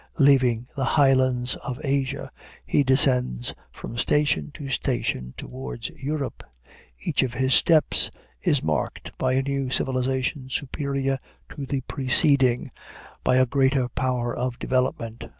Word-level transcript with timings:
Leaving 0.17 0.65
the 0.75 0.83
highlands 0.83 1.55
of 1.57 1.79
Asia, 1.83 2.31
he 2.65 2.81
descends 2.83 3.53
from 3.71 3.99
station 3.99 4.49
to 4.51 4.67
station 4.67 5.35
towards 5.37 5.89
Europe. 5.91 6.43
Each 6.99 7.21
of 7.21 7.35
his 7.35 7.53
steps 7.53 8.09
is 8.41 8.63
marked 8.63 9.15
by 9.19 9.33
a 9.33 9.43
new 9.43 9.69
civilization 9.69 10.49
superior 10.49 11.19
to 11.51 11.67
the 11.67 11.81
preceding, 11.81 12.71
by 13.23 13.35
a 13.35 13.45
greater 13.45 13.89
power 13.89 14.35
of 14.35 14.57
development. 14.57 15.25